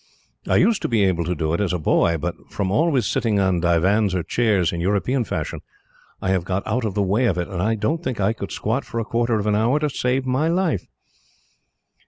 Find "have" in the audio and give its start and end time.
6.31-6.43